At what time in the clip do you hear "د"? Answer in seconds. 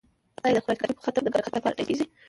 0.55-0.57, 1.23-1.27